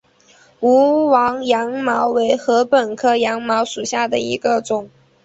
[0.61, 4.89] 无芒羊茅为禾本科羊茅属下的一个种。